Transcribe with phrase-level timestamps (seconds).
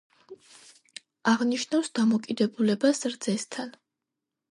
[1.31, 3.69] აღნიშნავს დამოკიდებულებას რძესთან.